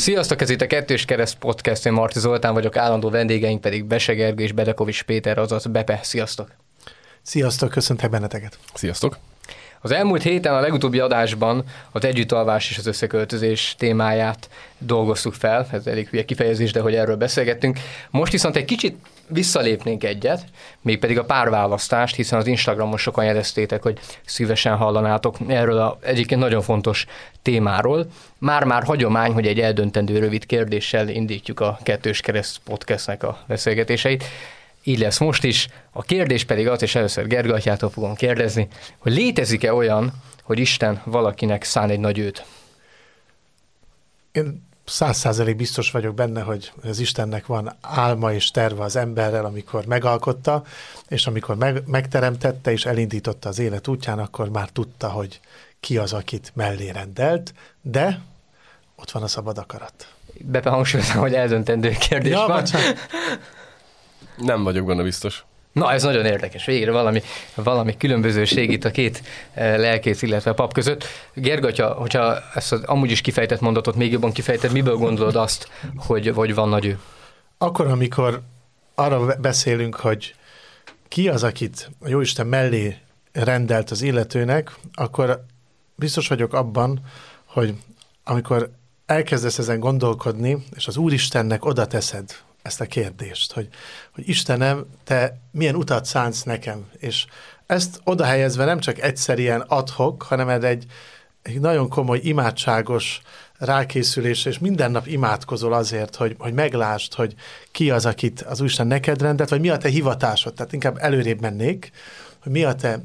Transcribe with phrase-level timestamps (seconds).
[0.00, 4.14] Sziasztok, ez itt a Kettős Kereszt Podcast, én Marti Zoltán vagyok, állandó vendégeink pedig Bese
[4.14, 6.00] Gergő és Bedekovics Péter, azaz Bepe.
[6.02, 6.48] Sziasztok!
[7.22, 8.58] Sziasztok, köszöntek benneteket!
[8.74, 9.18] Sziasztok!
[9.80, 15.86] Az elmúlt héten a legutóbbi adásban az együttalvás és az összeköltözés témáját dolgoztuk fel, ez
[15.86, 17.78] elég hülye kifejezés, de hogy erről beszélgettünk.
[18.10, 18.96] Most viszont egy kicsit
[19.30, 20.44] visszalépnénk egyet,
[20.80, 26.62] mégpedig a párválasztást, hiszen az Instagramon sokan jeleztétek, hogy szívesen hallanátok erről a egyébként nagyon
[26.62, 27.06] fontos
[27.42, 28.06] témáról.
[28.38, 34.24] Már-már hagyomány, hogy egy eldöntendő rövid kérdéssel indítjuk a Kettős Kereszt podcastnek a beszélgetéseit.
[34.82, 35.68] Így lesz most is.
[35.90, 38.68] A kérdés pedig az, és először Gergő fogom kérdezni,
[38.98, 40.12] hogy létezik-e olyan,
[40.42, 42.44] hogy Isten valakinek szán egy nagy őt?
[44.32, 49.44] Én száz százalék biztos vagyok benne, hogy az Istennek van álma és terve az emberrel,
[49.44, 50.62] amikor megalkotta,
[51.08, 55.40] és amikor meg, megteremtette és elindította az élet útján, akkor már tudta, hogy
[55.80, 58.20] ki az, akit mellé rendelt, de
[58.96, 60.14] ott van a szabad akarat.
[60.44, 62.60] Bepe hangsúlyozom, hogy eldöntendő kérdés Ja, van.
[62.60, 62.98] bocsánat.
[64.36, 65.44] Nem vagyok benne biztos.
[65.72, 66.64] Na, ez nagyon érdekes.
[66.64, 67.22] Végre valami,
[67.54, 71.04] valami különbözőség itt a két eh, lelkész, illetve a pap között.
[71.34, 76.28] Gergatya, hogyha ezt az amúgy is kifejtett mondatot még jobban kifejted, miből gondolod azt, hogy,
[76.34, 76.98] hogy van nagy ő?
[77.58, 78.40] Akkor, amikor
[78.94, 80.34] arra be- beszélünk, hogy
[81.08, 82.96] ki az, akit a Jóisten mellé
[83.32, 85.44] rendelt az illetőnek, akkor
[85.94, 87.00] biztos vagyok abban,
[87.44, 87.74] hogy
[88.24, 88.70] amikor
[89.06, 93.68] elkezdesz ezen gondolkodni, és az Úristennek oda teszed ezt a kérdést, hogy,
[94.14, 97.26] hogy Istenem, te milyen utat szánsz nekem, és
[97.66, 100.86] ezt oda helyezve nem csak egyszer ilyen adhok, hanem egy,
[101.42, 103.20] egy nagyon komoly imádságos
[103.58, 107.34] rákészülés, és minden nap imádkozol azért, hogy, hogy meglásd, hogy
[107.70, 110.54] ki az, akit az Úristen neked rendelt, vagy mi a te hivatásod.
[110.54, 111.90] Tehát inkább előrébb mennék,
[112.42, 113.00] hogy mi a te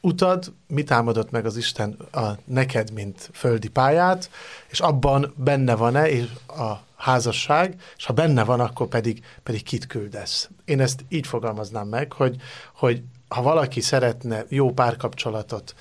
[0.00, 4.30] utad, mit álmodott meg az Isten a neked, mint földi pályát,
[4.68, 9.86] és abban benne van-e és a házasság, és ha benne van, akkor pedig, pedig kit
[9.86, 10.50] küldesz.
[10.64, 12.36] Én ezt így fogalmaznám meg, hogy,
[12.74, 15.74] hogy ha valaki szeretne jó párkapcsolatot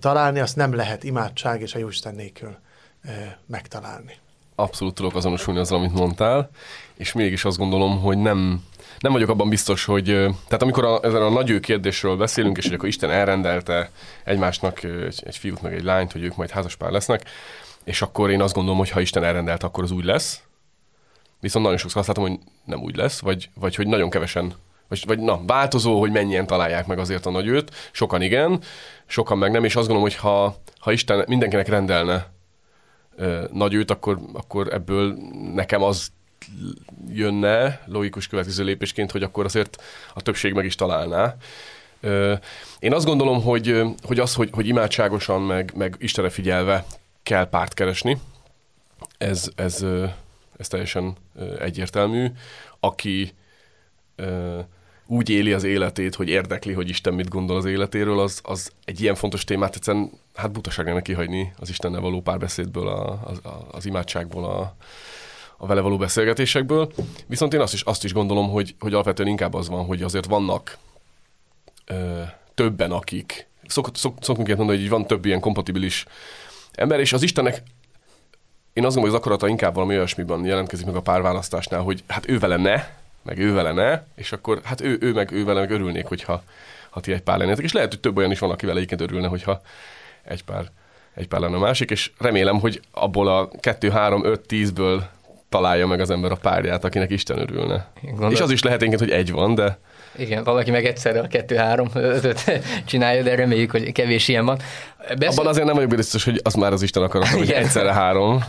[0.00, 2.56] találni, azt nem lehet imádság és a Jóisten nélkül
[3.46, 4.14] megtalálni.
[4.54, 6.50] Abszolút tudok azonosulni azzal, amit mondtál,
[6.94, 8.64] és mégis azt gondolom, hogy nem,
[8.98, 10.04] nem vagyok abban biztos, hogy...
[10.48, 13.90] Tehát amikor a, ezen a nagy ő kérdésről beszélünk, és hogy akkor Isten elrendelte
[14.24, 17.22] egymásnak egy, egy fiút meg egy lányt, hogy ők majd házaspár lesznek,
[17.84, 20.42] és akkor én azt gondolom, hogy ha Isten elrendelte, akkor az úgy lesz.
[21.46, 24.54] Viszont nagyon sokszor azt látom, hogy nem úgy lesz, vagy, vagy hogy nagyon kevesen
[24.88, 27.74] vagy, vagy na, változó, hogy mennyien találják meg azért a nagy őt.
[27.92, 28.60] Sokan igen,
[29.06, 32.32] sokan meg nem, és azt gondolom, hogy ha, ha Isten mindenkinek rendelne
[33.16, 35.16] ö, nagy őt, akkor, akkor ebből
[35.54, 36.08] nekem az
[37.08, 39.82] jönne logikus következő lépésként, hogy akkor azért
[40.14, 41.36] a többség meg is találná.
[42.00, 42.34] Ö,
[42.78, 46.84] Én azt gondolom, hogy, hogy az, hogy, hogy imádságosan, meg, meg Istenre figyelve
[47.22, 48.18] kell párt keresni,
[49.18, 49.84] ez, ez,
[50.58, 51.16] ez teljesen
[51.58, 52.26] egyértelmű.
[52.80, 53.32] Aki
[55.06, 59.00] úgy éli az életét, hogy érdekli, hogy Isten mit gondol az életéről, az, az egy
[59.00, 63.40] ilyen fontos témát egyszerűen hát butaság lenne kihagyni az Istennel való párbeszédből, a, az,
[63.70, 64.76] az imádságból, a,
[65.56, 66.92] a vele való beszélgetésekből.
[67.26, 70.26] Viszont én azt is, azt is gondolom, hogy, hogy alapvetően inkább az van, hogy azért
[70.26, 70.78] vannak
[71.84, 72.22] ö,
[72.54, 76.04] többen, akik szok, szok, szokunk ilyet mondani, hogy van több ilyen kompatibilis
[76.72, 77.62] ember, és az Istennek
[78.76, 82.28] én azt gondolom, hogy az akarata inkább valami olyasmiben jelentkezik meg a párválasztásnál, hogy hát
[82.28, 82.84] ő vele ne,
[83.22, 86.42] meg ő vele ne, és akkor hát ő, ő meg ő vele meg örülnék, hogyha
[86.90, 87.64] ha ti egy pár lennétek.
[87.64, 89.60] És lehet, hogy több olyan is van, akivel egyébként örülne, hogyha
[90.22, 90.70] egy pár,
[91.14, 95.02] egy pár lenne a másik, és remélem, hogy abból a 2, 3, 5, 10-ből
[95.48, 97.86] találja meg az ember a párját, akinek Isten örülne.
[98.02, 98.32] Gondolod?
[98.32, 99.78] És az is lehet hogy egy van, de
[100.18, 102.44] Igen, valaki meg egyszerre a kettő, három, ötöt
[102.84, 104.58] csinálja, de reméljük, hogy kevés ilyen van.
[105.18, 105.28] Beszél...
[105.28, 108.44] abban azért nem vagyok biztos, hogy az már az Isten akarat, hogy egyszerre három.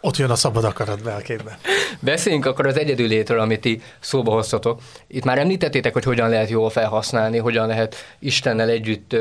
[0.00, 1.58] Ott jön a szabad akarat be a képbe.
[2.00, 4.80] Beszéljünk akkor az egyedülétről, amit ti szóba hoztatok.
[5.06, 9.16] Itt már említettétek, hogy hogyan lehet jól felhasználni, hogyan lehet Istennel együtt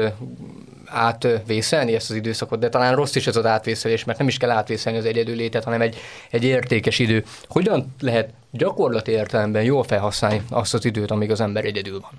[0.85, 4.49] átvészelni ezt az időszakot, de talán rossz is ez az átvészelés, mert nem is kell
[4.49, 5.97] átvészelni az egyedülétet, hanem egy,
[6.29, 7.25] egy értékes idő.
[7.47, 12.11] Hogyan lehet gyakorlati értelemben jól felhasználni azt az időt, amíg az ember egyedül van?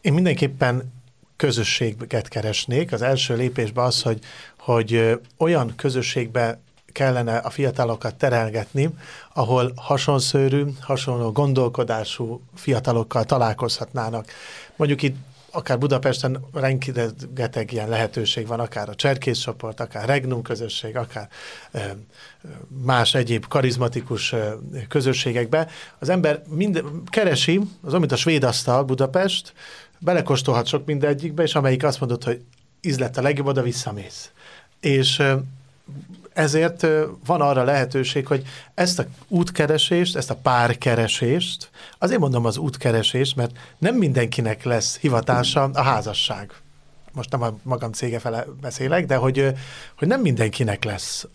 [0.00, 0.92] Én mindenképpen
[1.36, 2.92] közösséget keresnék.
[2.92, 4.18] Az első lépésben az, hogy,
[4.58, 6.58] hogy olyan közösségbe
[6.94, 8.90] kellene a fiatalokat terelgetni,
[9.32, 14.30] ahol hasonszőrű, hasonló gondolkodású fiatalokkal találkozhatnának.
[14.76, 15.16] Mondjuk itt
[15.50, 21.28] akár Budapesten rengeteg ilyen lehetőség van, akár a Cserkész csoport, akár Regnum közösség, akár
[22.68, 24.34] más egyéb karizmatikus
[24.88, 25.68] közösségekbe.
[25.98, 29.52] Az ember mind, keresi, az mint a svéd asztal Budapest,
[29.98, 32.42] belekóstolhat sok mindegyikbe, és amelyik azt mondod, hogy
[32.80, 34.30] íz lett a legjobb, oda visszamész.
[34.80, 35.22] És
[36.34, 36.86] ezért
[37.26, 38.42] van arra lehetőség, hogy
[38.74, 45.62] ezt a útkeresést, ezt a párkeresést, azért mondom az útkeresést, mert nem mindenkinek lesz hivatása
[45.62, 46.52] a házasság.
[47.12, 49.52] Most nem a magam cége fele beszélek, de hogy,
[49.98, 51.26] hogy nem mindenkinek lesz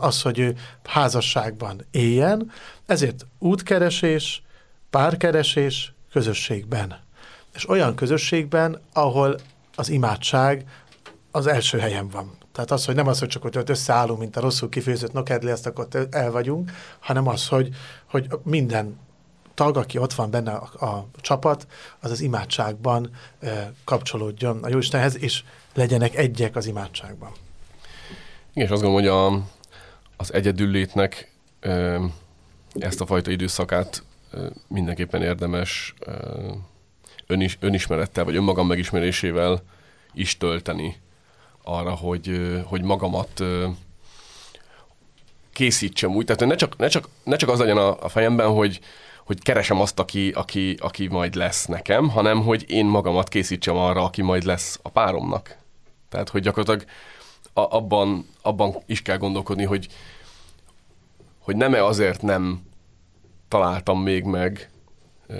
[0.00, 2.50] az, hogy ő házasságban éljen,
[2.86, 4.42] ezért útkeresés,
[4.90, 7.02] párkeresés közösségben.
[7.54, 9.38] És olyan közösségben, ahol
[9.74, 10.64] az imádság
[11.30, 12.43] az első helyen van.
[12.54, 15.66] Tehát az, hogy nem az, hogy csak ott összeállunk, mint a rosszul kifőzött nokedli, azt
[15.66, 16.70] akkor el vagyunk,
[17.00, 17.68] hanem az, hogy,
[18.06, 18.98] hogy minden
[19.54, 21.66] tag, aki ott van benne a, a csapat,
[22.00, 23.10] az az imádságban
[23.40, 27.30] e, kapcsolódjon a Jóistenhez, és legyenek egyek az imádságban.
[28.52, 29.48] Igen, és azt gondolom, hogy a,
[30.16, 32.00] az egyedüllétnek e,
[32.74, 34.02] ezt a fajta időszakát
[34.32, 36.12] e, mindenképpen érdemes e,
[37.26, 39.62] önis, önismerettel, vagy önmagam megismerésével
[40.12, 41.02] is tölteni
[41.64, 43.42] arra, hogy, hogy magamat
[45.52, 46.24] készítsem úgy.
[46.24, 48.80] Tehát ne csak, ne csak, ne csak az legyen a, a fejemben, hogy,
[49.24, 54.04] hogy keresem azt, aki, aki, aki majd lesz nekem, hanem hogy én magamat készítsem arra,
[54.04, 55.56] aki majd lesz a páromnak.
[56.08, 56.88] Tehát, hogy gyakorlatilag
[57.52, 59.88] a, abban, abban is kell gondolkodni, hogy,
[61.38, 62.62] hogy nem-e azért nem
[63.48, 64.70] találtam még meg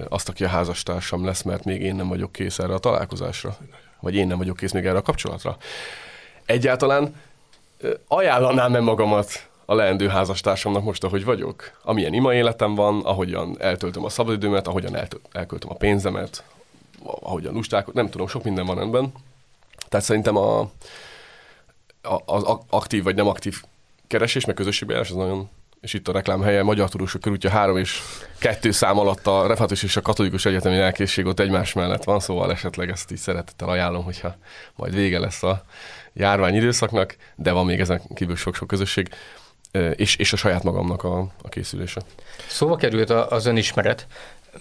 [0.08, 3.56] azt, aki a házastársam lesz, mert még én nem vagyok kész erre a találkozásra.
[4.00, 5.56] Vagy én nem vagyok kész még erre a kapcsolatra
[6.46, 7.14] egyáltalán
[8.08, 11.70] ajánlanám-e magamat a leendő házastársamnak most, ahogy vagyok?
[11.82, 16.44] Amilyen ima életem van, ahogyan eltöltöm a szabadidőmet, ahogyan eltölt, elköltöm a pénzemet,
[17.02, 19.12] ahogyan lusták, nem tudom, sok minden van ebben.
[19.88, 20.60] Tehát szerintem a,
[22.02, 23.62] a, az aktív vagy nem aktív
[24.06, 25.48] keresés, meg közösségbeállás az nagyon
[25.84, 28.00] és itt a reklám helye, Magyar Tudósok Körútja három és
[28.38, 32.50] kettő szám alatt a Református és a Katolikus Egyetemi Elkészség ott egymás mellett van, szóval
[32.50, 34.36] esetleg ezt így szeretettel ajánlom, hogyha
[34.74, 35.64] majd vége lesz a
[36.14, 39.08] járvány időszaknak, de van még ezen kívül sok-sok közösség,
[39.96, 42.00] és, és a saját magamnak a, a készülése.
[42.48, 44.06] Szóval került az önismeret,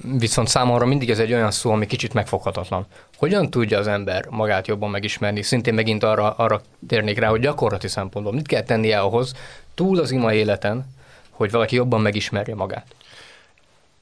[0.01, 2.85] viszont számomra mindig ez egy olyan szó, ami kicsit megfoghatatlan.
[3.17, 5.41] Hogyan tudja az ember magát jobban megismerni?
[5.41, 9.33] Szintén megint arra, arra térnék rá, hogy gyakorlati szempontból mit kell tennie ahhoz,
[9.75, 10.85] túl az ima életen,
[11.29, 12.85] hogy valaki jobban megismerje magát?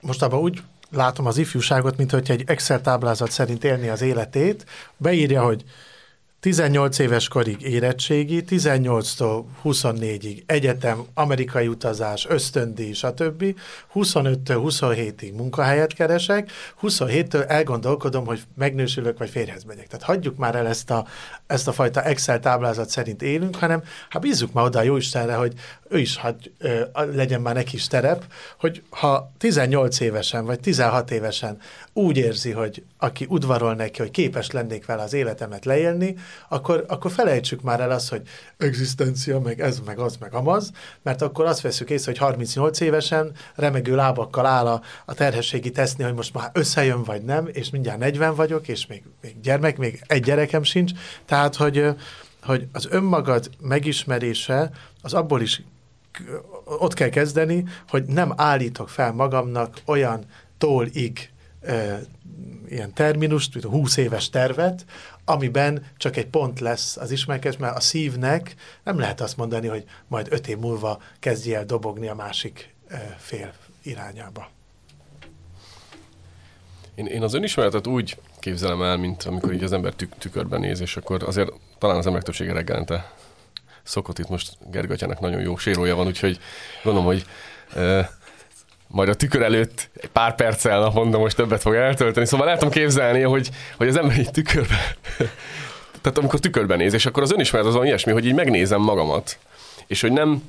[0.02, 0.62] Most abban úgy
[0.92, 4.66] látom az ifjúságot, mint hogy egy Excel táblázat szerint élni az életét,
[4.98, 5.64] beírja, hogy
[6.42, 13.44] 18 éves korig érettségi, 18-tól 24-ig egyetem, amerikai utazás, ösztöndíj, stb.
[13.94, 16.52] 25-től 27-ig munkahelyet keresek,
[16.82, 19.88] 27-től elgondolkodom, hogy megnősülök, vagy férhez megyek.
[19.88, 21.06] Tehát hagyjuk már el ezt a,
[21.48, 25.54] ezt a fajta Excel táblázat szerint élünk, hanem hát bízzuk már oda a Jóistenre, hogy
[25.92, 28.24] ő is hagy, ö, legyen már neki is terep,
[28.60, 31.58] hogy ha 18 évesen, vagy 16 évesen
[31.94, 36.16] úgy érzi, hogy aki udvarol neki, hogy képes lennék vele az életemet leélni,
[36.50, 38.22] akkor, akkor felejtsük már el azt, hogy
[38.58, 40.72] egzisztencia, meg ez, meg az, meg amaz,
[41.02, 46.04] mert akkor azt veszük észre, hogy 38 évesen remegő lábakkal áll a, a terhességi teszni,
[46.04, 50.02] hogy most már összejön, vagy nem, és mindjárt 40 vagyok, és még, még gyermek, még
[50.08, 50.92] egy gyerekem sincs,
[51.26, 51.86] tehát, hogy,
[52.44, 54.72] hogy az önmagad megismerése
[55.02, 55.62] az abból is
[56.66, 60.26] ott kell kezdeni, hogy nem állítok fel magamnak olyan
[60.58, 61.32] tólig
[62.70, 64.86] ilyen terminust, mint a 20 éves tervet,
[65.26, 69.84] amiben csak egy pont lesz az ismerkedés, mert a szívnek nem lehet azt mondani, hogy
[70.08, 72.74] majd öt év múlva kezdje el dobogni a másik
[73.18, 74.50] fél irányába.
[76.96, 80.80] Én, én az önismeretet úgy képzelem el, mint amikor így az ember tük, tükörben néz,
[80.80, 83.14] és akkor azért talán az emberek többsége reggelente
[83.84, 86.40] szokott itt most Gergatyának nagyon jó sérója van, úgyhogy
[86.84, 87.26] gondolom, hogy
[88.92, 92.26] majd a tükör előtt egy pár perccel naponta most többet fog eltölteni.
[92.26, 94.96] Szóval tudom képzelni, hogy, hogy az ember így tükörbe,
[96.02, 99.38] tehát amikor tükörben néz, és akkor az önismeret az van ilyesmi, hogy így megnézem magamat,
[99.88, 100.44] és hogy nem,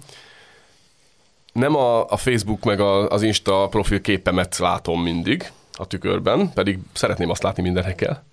[1.53, 6.79] nem a, a Facebook meg a, az Insta profil képemet látom mindig a tükörben, pedig
[6.93, 8.25] szeretném azt látni mindenekkel,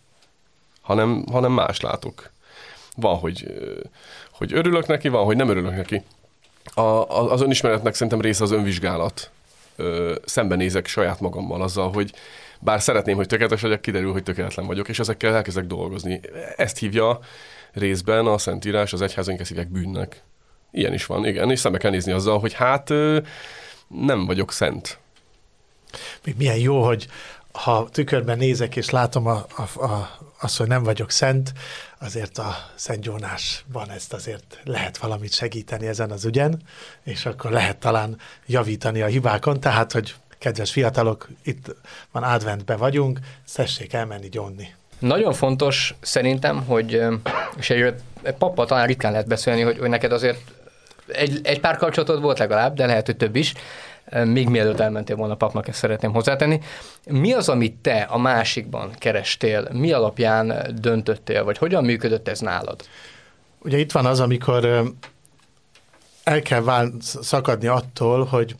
[0.81, 2.31] hanem, hanem más látok.
[2.99, 3.45] Van, hogy,
[4.31, 6.03] hogy örülök neki, van, hogy nem örülök neki.
[6.73, 6.81] A,
[7.31, 9.31] az önismeretnek szerintem része az önvizsgálat
[9.75, 12.13] ö, szembenézek saját magammal azzal, hogy
[12.59, 16.19] bár szeretném, hogy tökéletes vagyok, kiderül, hogy tökéletlen vagyok, és ezekkel elkezdek dolgozni.
[16.55, 17.19] Ezt hívja
[17.73, 20.21] részben a Szentírás, az egyházunk ezt hívják bűnnek.
[20.71, 22.89] Ilyen is van, igen, és szembe kell nézni azzal, hogy hát
[23.87, 24.99] nem vagyok szent.
[26.23, 27.07] Még milyen jó, hogy
[27.63, 31.53] ha tükörben nézek, és látom a, a, a, azt, hogy nem vagyok szent,
[31.99, 36.61] azért a Szent Jónásban ezt azért lehet valamit segíteni ezen az ügyen,
[37.03, 41.75] és akkor lehet talán javítani a hibákon, tehát, hogy kedves fiatalok, itt
[42.11, 44.75] van adventbe vagyunk, szessék elmenni gyónni.
[44.99, 47.01] Nagyon fontos szerintem, hogy,
[47.57, 50.39] és egy, egy papa talán ritkán lehet beszélni, hogy, hogy neked azért
[51.07, 53.53] egy, egy pár kapcsolatod volt legalább, de lehet, hogy több is.
[54.25, 56.59] Még mielőtt elmentél volna papnak, ezt szeretném hozzátenni.
[57.05, 59.67] Mi az, amit te a másikban kerestél?
[59.71, 62.81] Mi alapján döntöttél, vagy hogyan működött ez nálad?
[63.59, 64.93] Ugye itt van az, amikor
[66.23, 68.55] el kell vál, szakadni attól, hogy,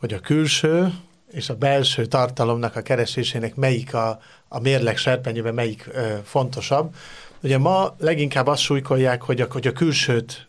[0.00, 0.92] hogy a külső
[1.30, 6.94] és a belső tartalomnak a keresésének melyik a, a mérleg serpenyőben melyik ö, fontosabb.
[7.42, 10.46] Ugye ma leginkább azt súlykolják, hogy a, hogy a külsőt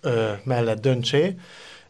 [0.00, 1.34] ö, mellett döntsé,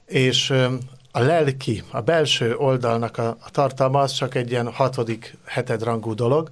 [0.06, 0.74] és ö,
[1.12, 6.48] a lelki, a belső oldalnak a, a tartalma az csak egy ilyen hatodik, hetedrangú dolog.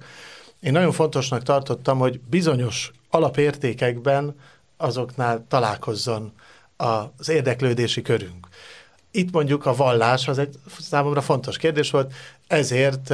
[0.59, 4.35] Én nagyon fontosnak tartottam, hogy bizonyos alapértékekben
[4.77, 6.31] azoknál találkozzon
[6.77, 8.47] az érdeklődési körünk.
[9.11, 12.13] Itt mondjuk a vallás az egy számomra fontos kérdés volt,
[12.47, 13.13] ezért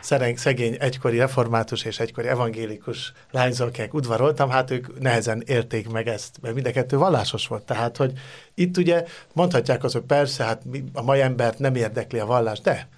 [0.00, 6.36] szereng, szegény egykori református és egykori evangélikus lányzókják udvaroltam, hát ők nehezen érték meg ezt,
[6.40, 7.62] mert mind a kettő vallásos volt.
[7.62, 8.12] Tehát, hogy
[8.54, 12.88] itt ugye mondhatják azok, persze, hát a mai embert nem érdekli a vallás, de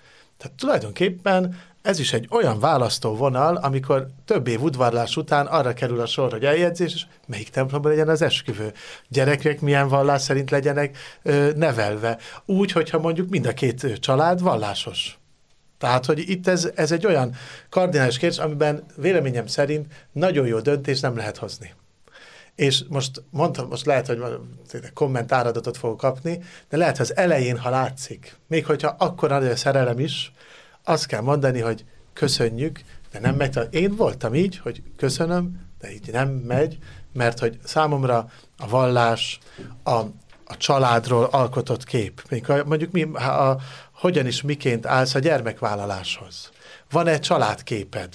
[0.40, 6.06] tehát tulajdonképpen ez is egy olyan választóvonal, amikor több év udvarlás után arra kerül a
[6.06, 8.72] sor, hogy eljegyzés, és melyik templomban legyen az esküvő.
[9.08, 12.18] Gyerekek milyen vallás szerint legyenek ö, nevelve.
[12.46, 15.18] Úgy, hogyha mondjuk mind a két család vallásos.
[15.78, 17.34] Tehát, hogy itt ez, ez egy olyan
[17.68, 21.74] kardinális kérdés, amiben véleményem szerint nagyon jó döntés nem lehet hozni.
[22.54, 24.22] És most mondtam, most lehet, hogy
[24.94, 29.56] kommentáradatot fogok kapni, de lehet, hogy az elején, ha látszik, még hogyha akkor nagy a
[29.56, 30.32] szerelem is,
[30.84, 32.80] azt kell mondani, hogy köszönjük,
[33.12, 33.58] de nem megy.
[33.70, 36.78] Én voltam így, hogy köszönöm, de így nem megy,
[37.12, 39.38] mert hogy számomra a vallás,
[39.82, 39.94] a,
[40.44, 43.58] a családról alkotott kép, mondjuk mi, a,
[43.92, 46.50] hogyan is miként állsz a gyermekvállaláshoz.
[46.90, 48.14] Van egy családképed?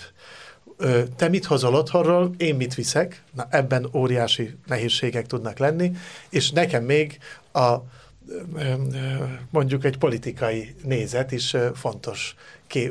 [1.15, 3.24] Te mit hozol otthonról, én mit viszek?
[3.34, 5.91] Na, ebben óriási nehézségek tudnak lenni,
[6.29, 7.17] és nekem még
[7.53, 7.75] a
[9.50, 12.36] mondjuk egy politikai nézet is fontos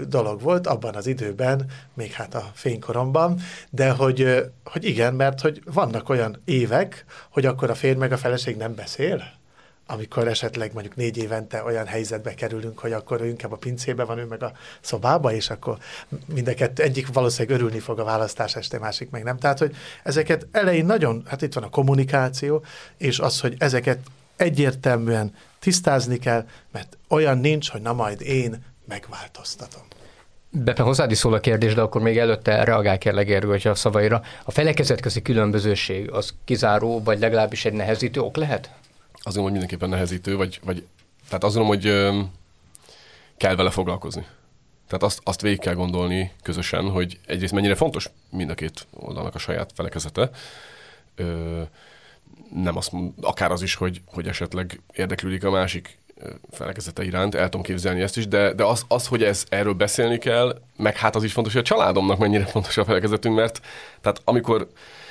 [0.08, 5.62] dolog volt abban az időben, még hát a fénykoromban, de hogy, hogy igen, mert hogy
[5.64, 9.22] vannak olyan évek, hogy akkor a férj meg a feleség nem beszél,
[9.86, 14.18] amikor esetleg mondjuk négy évente olyan helyzetbe kerülünk, hogy akkor ő inkább a pincébe van,
[14.18, 15.78] ő meg a szobába, és akkor
[16.34, 19.38] mindeket egyik valószínűleg örülni fog a választás este, másik meg nem.
[19.38, 22.64] Tehát, hogy ezeket elején nagyon, hát itt van a kommunikáció,
[22.96, 23.98] és az, hogy ezeket
[24.36, 29.82] egyértelműen tisztázni kell, mert olyan nincs, hogy na majd én megváltoztatom.
[30.50, 34.22] Bepe, hozzád is szól a kérdés, de akkor még előtte reagál kérlek Gergő a szavaira.
[34.44, 38.70] A felekezetközi különbözőség az kizáró, vagy legalábbis egy nehezítő ok lehet?
[39.12, 40.86] Azt gondolom, hogy mindenképpen nehezítő, vagy, vagy
[41.28, 42.20] tehát azt gondolom, hogy ö,
[43.36, 44.26] kell vele foglalkozni.
[44.86, 49.34] Tehát azt, azt végig kell gondolni közösen, hogy egyrészt mennyire fontos mind a két oldalnak
[49.34, 50.30] a saját felekezete.
[51.14, 51.62] Ö,
[52.54, 55.98] nem azt, akár az is, hogy, hogy esetleg érdeklődik a másik
[56.50, 60.18] felekezete iránt, el tudom képzelni ezt is, de, de az, az, hogy ez, erről beszélni
[60.18, 63.60] kell, meg hát az is fontos, hogy a családomnak mennyire fontos a felekezetünk, mert
[64.00, 64.68] tehát amikor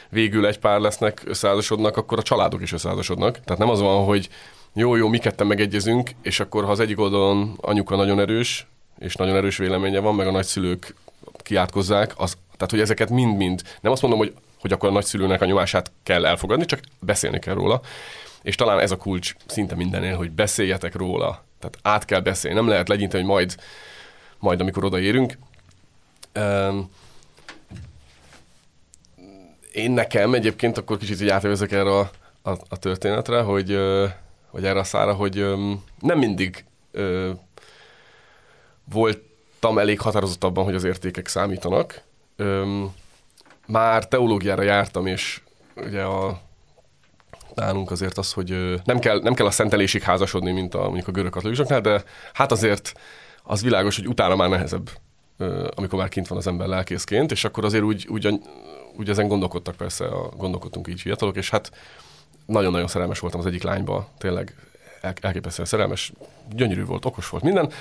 [0.10, 3.40] végül egy pár lesznek, összeházasodnak, akkor a családok is összeházasodnak.
[3.44, 4.30] Tehát nem az van, hogy
[4.74, 8.68] jó, jó, mi ketten megegyezünk, és akkor ha az egyik oldalon anyuka nagyon erős,
[9.00, 10.96] és nagyon erős véleménye van, meg a nagyszülők
[11.38, 15.46] kiátkozzák, az, tehát hogy ezeket mind-mind, nem azt mondom, hogy, hogy akkor a nagyszülőnek a
[15.46, 17.82] nyomását kell elfogadni, csak beszélni kell róla.
[18.42, 21.44] És talán ez a kulcs szinte mindennél, hogy beszéljetek róla.
[21.60, 22.58] Tehát át kell beszélni.
[22.58, 23.56] Nem lehet legyinteni, hogy majd,
[24.38, 25.38] majd amikor odaérünk.
[26.36, 26.92] Um,
[29.72, 32.10] én nekem egyébként akkor kicsit így átvezek erre a,
[32.42, 33.80] a, a történetre, hogy,
[34.48, 35.36] hogy erre a szára, hogy
[36.00, 36.66] nem mindig
[38.92, 42.02] voltam elég határozott abban, hogy az értékek számítanak.
[43.68, 45.42] Már teológiára jártam, és
[45.76, 46.42] ugye a
[47.54, 51.12] nálunk azért az, hogy nem kell, nem kell a szentelésig házasodni, mint a, mondjuk a
[51.12, 52.04] görög katolikusoknál, de
[52.34, 52.94] hát azért
[53.44, 54.90] az világos, hogy utána már nehezebb,
[55.76, 58.40] amikor már kint van az ember lelkészként, és akkor azért úgy, úgy,
[58.98, 61.72] úgy ezen gondolkodtak persze, a, gondolkodtunk így fiatalok, és hát
[62.46, 64.56] nagyon-nagyon szerelmes voltam az egyik lányba, tényleg
[65.22, 66.12] elképesztően szerelmes,
[66.56, 67.72] gyönyörű volt, okos volt minden.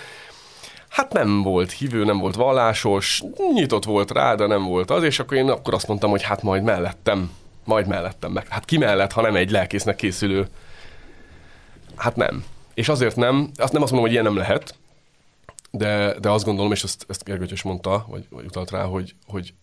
[0.93, 3.23] Hát nem volt hívő, nem volt vallásos,
[3.53, 6.43] nyitott volt rá, de nem volt az, és akkor én akkor azt mondtam, hogy hát
[6.43, 7.31] majd mellettem
[7.65, 8.49] majd mellettem meg.
[8.49, 10.49] Hát ki mellett, ha nem egy lelkésznek készülő?
[11.97, 12.45] Hát nem.
[12.75, 14.79] És azért nem, azt nem azt mondom, hogy ilyen nem lehet,
[15.71, 19.15] de, de azt gondolom, és ezt, ezt Gergő is mondta, vagy, vagy utalt rá, hogy,
[19.27, 19.55] hogy,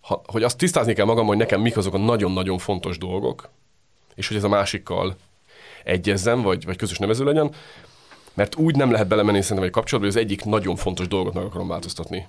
[0.00, 3.50] ha, hogy azt tisztázni kell magam, hogy nekem mik azok a nagyon-nagyon fontos dolgok,
[4.14, 5.16] és hogy ez a másikkal
[5.84, 7.54] egyezzen, vagy, vagy közös nevező legyen,
[8.36, 11.44] mert úgy nem lehet belemenni szerintem egy kapcsolatba, hogy az egyik nagyon fontos dolgot meg
[11.44, 12.26] akarom változtatni.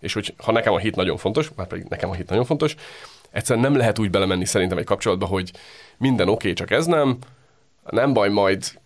[0.00, 2.76] És hogy ha nekem a hit nagyon fontos, már pedig nekem a hit nagyon fontos,
[3.30, 5.52] egyszerűen nem lehet úgy belemenni szerintem egy kapcsolatba, hogy
[5.96, 7.18] minden oké, okay, csak ez nem,
[7.90, 8.80] nem baj, majd,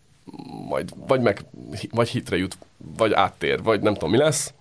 [0.69, 1.45] majd vagy, meg,
[1.91, 2.59] vagy hitre jut,
[2.97, 4.53] vagy áttér, vagy nem tudom mi lesz.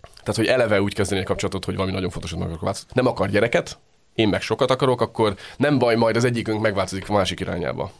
[0.00, 3.06] Tehát, hogy eleve úgy kezdeni egy kapcsolatot, hogy valami nagyon fontos, hogy meg akarok Nem
[3.06, 3.78] akar gyereket,
[4.14, 7.92] én meg sokat akarok, akkor nem baj, majd az egyikünk megváltozik a másik irányába.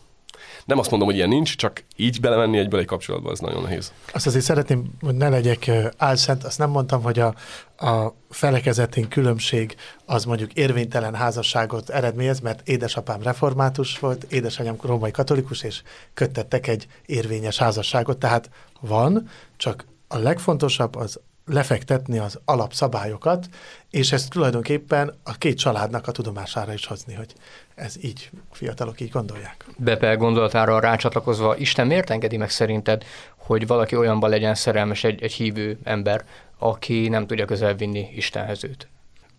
[0.64, 3.92] Nem azt mondom, hogy ilyen nincs, csak így belemenni egyből egy kapcsolatba, az nagyon nehéz.
[4.12, 7.34] Azt azért szeretném, hogy ne legyek álszent, azt nem mondtam, hogy a,
[7.76, 15.62] a felekezetén különbség az mondjuk érvénytelen házasságot eredményez, mert édesapám református volt, édesanyám római katolikus,
[15.62, 15.82] és
[16.14, 23.48] köttettek egy érvényes házasságot, tehát van, csak a legfontosabb az lefektetni az alapszabályokat,
[23.90, 27.32] és ezt tulajdonképpen a két családnak a tudomására is hozni, hogy
[27.74, 29.64] ez így, fiatalok így gondolják.
[29.76, 33.04] Bepe gondolatára rácsatlakozva, Isten miért engedi meg szerinted,
[33.36, 36.24] hogy valaki olyanban legyen szerelmes egy, egy hívő ember,
[36.58, 38.88] aki nem tudja közel vinni Istenhez őt?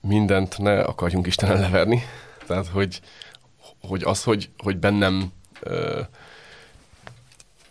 [0.01, 2.01] Mindent ne akarjunk Istenen leverni.
[2.47, 3.01] Tehát, hogy,
[3.81, 6.01] hogy az, hogy, hogy bennem ö,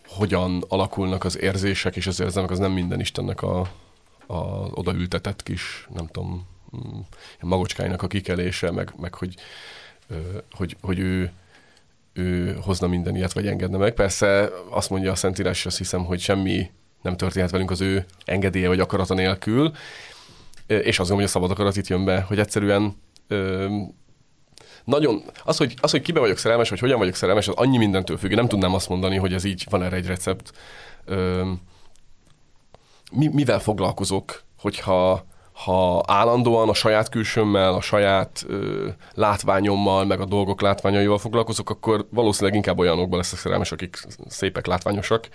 [0.07, 3.71] hogyan alakulnak az érzések és az érzelmek, az nem minden Istennek a,
[4.29, 6.99] az odaültetett kis, nem tudom, mm,
[7.39, 9.35] magocskáinak a kikelése, meg, meg hogy,
[10.51, 11.31] hogy, hogy ő,
[12.13, 13.93] ő hozna minden ilyet, vagy engedne meg.
[13.93, 16.71] Persze azt mondja a Szentírás, azt hiszem, hogy semmi
[17.01, 19.71] nem történhet velünk az ő engedélye vagy akarata nélkül,
[20.67, 22.95] és azt gondolom, hogy a szabad akarat itt jön be, hogy egyszerűen
[24.83, 28.17] nagyon, az hogy, az, hogy kibe vagyok szerelmes, vagy hogyan vagyok szerelmes, az annyi mindentől
[28.17, 28.31] függ.
[28.31, 30.51] Nem tudnám azt mondani, hogy ez így, van erre egy recept
[33.11, 35.27] mi, mivel foglalkozok, hogyha
[35.63, 42.07] ha állandóan a saját külsőmmel, a saját ö, látványommal, meg a dolgok látványaival foglalkozok, akkor
[42.09, 43.97] valószínűleg inkább olyanokban leszek szerelmes, akik
[44.27, 45.27] szépek, látványosak,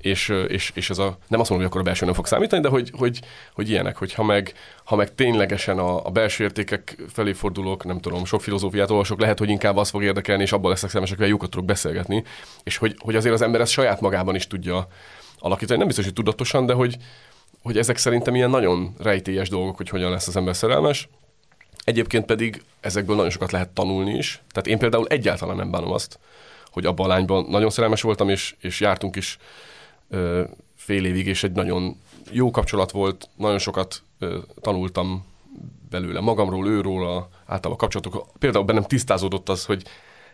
[0.00, 2.62] és, és, és ez a, nem azt mondom, hogy akkor a belső nem fog számítani,
[2.62, 3.20] de hogy, hogy,
[3.54, 8.00] hogy ilyenek, hogy ha meg, ha meg ténylegesen a, a belső értékek felé fordulok, nem
[8.00, 11.28] tudom, sok filozófiát olvasok, lehet, hogy inkább az fog érdekelni, és abban leszek szerelmes, akivel
[11.28, 12.24] jókat tudok beszélgetni,
[12.62, 14.86] és hogy, hogy azért az ember ezt saját magában is tudja
[15.38, 15.78] alakítani.
[15.78, 16.96] Nem biztos, hogy tudatosan, de hogy,
[17.62, 21.08] hogy ezek szerintem ilyen nagyon rejtélyes dolgok, hogy hogyan lesz az ember szerelmes.
[21.84, 24.42] Egyébként pedig ezekből nagyon sokat lehet tanulni is.
[24.50, 26.18] Tehát én például egyáltalán nem bánom azt,
[26.70, 29.38] hogy abban a lányban nagyon szerelmes voltam, és, és jártunk is
[30.08, 30.42] ö,
[30.76, 31.96] fél évig, és egy nagyon
[32.30, 35.24] jó kapcsolat volt, nagyon sokat ö, tanultam
[35.90, 38.26] belőle magamról, őról, a, általában a kapcsolatok.
[38.38, 39.82] Például bennem tisztázódott az, hogy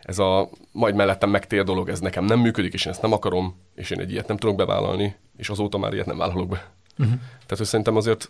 [0.01, 3.55] ez a majd mellettem megtér dolog, ez nekem nem működik, és én ezt nem akarom,
[3.75, 6.71] és én egy ilyet nem tudok bevállalni, és azóta már ilyet nem vállalok be.
[6.97, 7.15] Uh-huh.
[7.17, 8.29] Tehát, hogy szerintem azért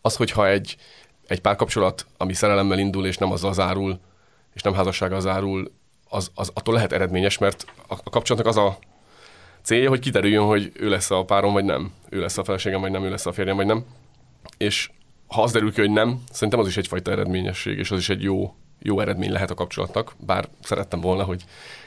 [0.00, 0.76] az, hogyha egy,
[1.26, 4.00] egy párkapcsolat, ami szerelemmel indul, és nem azzal zárul,
[4.54, 5.72] és nem házassággal zárul,
[6.08, 8.78] az, az attól lehet eredményes, mert a, a kapcsolatnak az a
[9.62, 11.92] célja, hogy kiderüljön, hogy ő lesz a párom, vagy nem.
[12.08, 13.84] Ő lesz a feleségem, vagy nem, ő lesz a férjem, vagy nem.
[14.56, 14.90] És
[15.26, 18.22] ha az derül ki, hogy nem, szerintem az is egyfajta eredményesség, és az is egy
[18.22, 21.44] jó jó eredmény lehet a kapcsolatnak, bár szerettem volna, hogy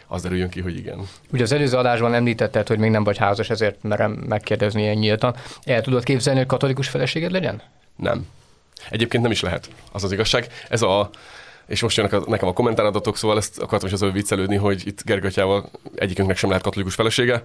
[0.07, 1.07] az derüljön ki, hogy igen.
[1.31, 5.35] Ugye az előző adásban említetted, hogy még nem vagy házas, ezért merem megkérdezni ilyen nyíltan.
[5.63, 7.61] El tudod képzelni, hogy katolikus feleséged legyen?
[7.95, 8.27] Nem.
[8.89, 9.69] Egyébként nem is lehet.
[9.91, 10.47] Az az igazság.
[10.69, 11.09] Ez a
[11.65, 15.03] és most jönnek a, nekem a kommentáradatok, szóval ezt akartam is azért viccelődni, hogy itt
[15.03, 17.41] Gergatyával egyikünknek sem lehet katolikus felesége,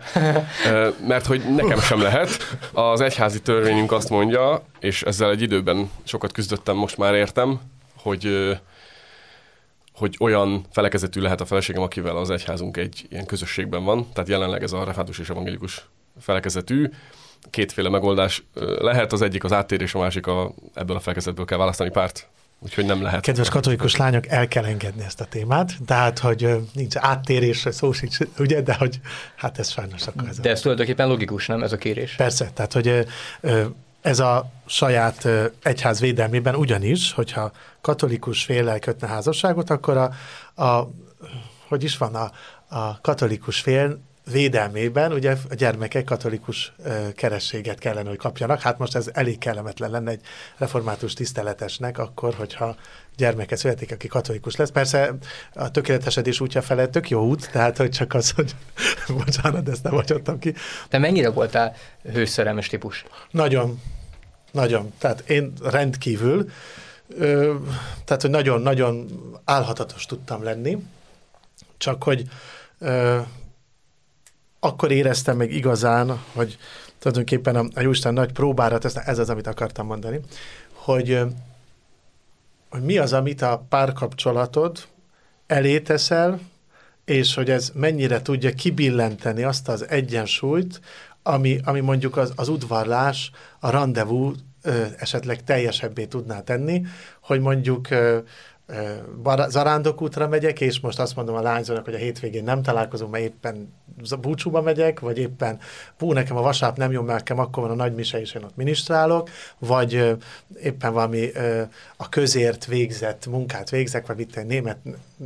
[1.09, 2.31] mert hogy nekem sem lehet.
[2.73, 7.61] Az egyházi törvényünk azt mondja, és ezzel egy időben sokat küzdöttem, most már értem,
[7.97, 8.59] hogy
[10.01, 14.63] hogy olyan felekezetű lehet a feleségem, akivel az egyházunk egy ilyen közösségben van, tehát jelenleg
[14.63, 15.87] ez a református és evangélikus
[16.21, 16.91] felekezetű.
[17.51, 18.43] Kétféle megoldás
[18.79, 22.29] lehet, az egyik az áttérés, a másik a, ebből a felekezetből kell választani párt.
[22.59, 23.21] Úgyhogy nem lehet.
[23.21, 28.19] Kedves katolikus lányok, el kell engedni ezt a témát, tehát, hogy nincs áttérés, szó sincs,
[28.39, 29.01] ugye, de hogy
[29.37, 30.39] hát ez sajnos akkor ez.
[30.39, 32.15] De ez tulajdonképpen logikus, nem ez a kérés?
[32.15, 33.07] Persze, tehát, hogy
[34.01, 35.29] ez a saját
[35.63, 40.13] egyház védelmében ugyanis, hogyha katolikus féllel kötne házasságot, akkor a,
[40.65, 40.91] a
[41.69, 42.31] hogy is van, a,
[42.77, 44.01] a katolikus fél
[44.31, 46.73] védelmében ugye a gyermekek katolikus
[47.15, 48.61] kerességet kellene, hogy kapjanak.
[48.61, 50.21] Hát most ez elég kellemetlen lenne egy
[50.57, 52.77] református tiszteletesnek akkor, hogyha
[53.17, 54.71] gyermeke születik, aki katolikus lesz.
[54.71, 55.15] Persze
[55.55, 58.55] a tökéletesedés útja felett tök jó út, tehát hogy csak az, hogy
[59.25, 60.55] bocsánat, ezt nem hagyottam ki.
[60.89, 61.75] Te mennyire voltál
[62.13, 63.05] hőszerelmes típus?
[63.31, 63.81] Nagyon,
[64.53, 64.93] nagyon.
[64.99, 66.51] Tehát én rendkívül,
[67.09, 67.55] ö,
[68.05, 69.07] tehát hogy nagyon-nagyon
[69.45, 70.79] álhatatos tudtam lenni,
[71.77, 72.23] csak hogy
[72.79, 73.19] ö,
[74.61, 76.59] akkor éreztem meg igazán, hogy
[76.99, 80.21] tulajdonképpen a, a Jóisten nagy próbára tesz, ez az, amit akartam mondani,
[80.73, 81.21] hogy,
[82.71, 84.79] hogy mi az, amit a párkapcsolatod
[85.47, 86.41] elé teszel,
[87.05, 90.81] és hogy ez mennyire tudja kibillenteni azt az egyensúlyt,
[91.23, 94.33] ami, ami mondjuk az, az udvarlás, a rendezvú
[94.97, 96.83] esetleg teljesebbé tudná tenni,
[97.21, 97.89] hogy mondjuk
[98.71, 103.25] ö, zarándokútra megyek, és most azt mondom a lányzónak, hogy a hétvégén nem találkozunk, mert
[103.25, 103.73] éppen
[104.21, 105.59] búcsúba megyek, vagy éppen
[105.99, 108.43] hú, nekem a vasárnap nem jó, mert nekem akkor van a nagy mise, és én
[108.43, 110.19] ott minisztrálok, vagy
[110.63, 111.31] éppen valami
[111.97, 114.79] a közért végzett munkát végzek, vagy itt egy német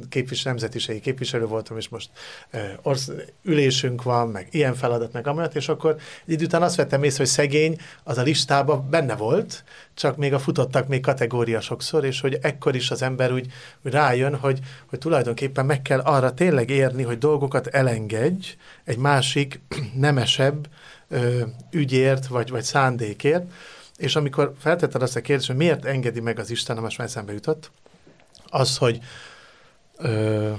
[0.08, 2.10] képvis, nemzetiségi képviselő voltam, és most
[2.82, 3.10] orsz,
[3.42, 7.18] ülésünk van, meg ilyen feladat, meg amelyet, és akkor egy idő után azt vettem észre,
[7.18, 12.20] hogy szegény az a listában benne volt, csak még a futottak még kategória sokszor, és
[12.20, 13.46] hogy ekkor is az ember úgy,
[13.84, 19.60] úgy rájön, hogy, hogy tulajdonképpen meg kell arra tényleg érni, hogy dolgokat elengedj egy másik
[19.94, 20.68] nemesebb
[21.08, 23.44] ö, ügyért, vagy, vagy szándékért,
[23.96, 27.32] és amikor feltetted azt a kérdést, hogy miért engedi meg az Isten, most már eszembe
[27.32, 27.70] jutott,
[28.48, 28.98] az, hogy
[29.96, 30.52] ö,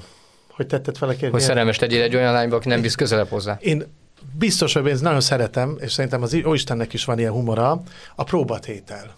[0.50, 1.34] hogy tetted fel a kérdést?
[1.34, 3.58] Hogy szerelmes tegyél egy olyan lányba, aki nem visz közelebb hozzá.
[3.62, 3.84] Én
[4.38, 7.82] biztos, hogy én nagyon szeretem, és szerintem az Istennek is van ilyen humora,
[8.16, 9.16] a próbatétel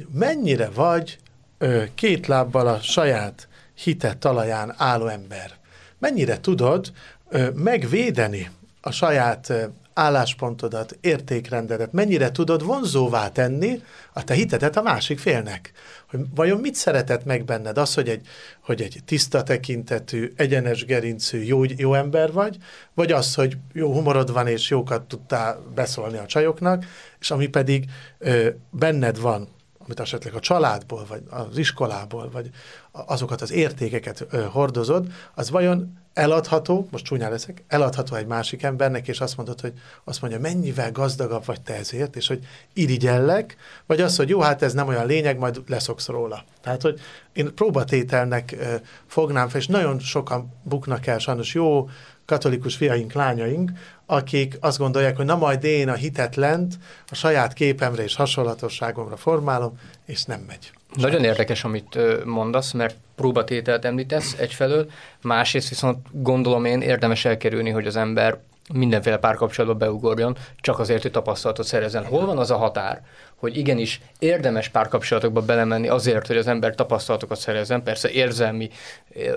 [0.00, 1.18] hogy mennyire vagy
[1.58, 5.50] ö, két lábbal a saját hitet talaján álló ember.
[5.98, 6.92] Mennyire tudod
[7.28, 13.82] ö, megvédeni a saját ö, álláspontodat, értékrendedet, mennyire tudod vonzóvá tenni
[14.12, 15.72] a te hitedet a másik félnek.
[16.10, 17.78] Hogy vajon mit szeretett meg benned?
[17.78, 18.26] Az, hogy egy,
[18.60, 22.56] hogy egy tiszta tekintetű, egyenes gerincű, jó, jó ember vagy,
[22.94, 26.84] vagy az, hogy jó humorod van, és jókat tudtál beszólni a csajoknak,
[27.20, 27.84] és ami pedig
[28.18, 29.48] ö, benned van,
[29.90, 32.50] amit esetleg a családból, vagy az iskolából, vagy
[32.90, 39.20] azokat az értékeket hordozod, az vajon eladható, most csúnyán leszek, eladható egy másik embernek, és
[39.20, 39.72] azt mondod, hogy
[40.04, 44.62] azt mondja, mennyivel gazdagabb vagy te ezért, és hogy irigyellek, vagy az, hogy jó, hát
[44.62, 46.44] ez nem olyan lényeg, majd leszoksz róla.
[46.62, 47.00] Tehát, hogy
[47.32, 48.74] én próbatételnek ö,
[49.06, 51.88] fognám fel, és nagyon sokan buknak el, sajnos jó
[52.30, 53.70] katolikus fiaink, lányaink,
[54.06, 56.74] akik azt gondolják, hogy na majd én a hitetlent
[57.08, 60.70] a saját képemre és hasonlatosságomra formálom, és nem megy.
[60.94, 64.90] Nagyon érdekes, amit mondasz, mert próbatételt említesz egyfelől,
[65.22, 68.38] másrészt viszont gondolom én érdemes elkerülni, hogy az ember
[68.72, 72.04] mindenféle párkapcsolatba beugorjon, csak azért, hogy tapasztalatot szerezzen.
[72.04, 73.02] Hol van az a határ,
[73.36, 78.70] hogy igenis érdemes párkapcsolatokba belemenni azért, hogy az ember tapasztalatokat szerezzen, persze érzelmi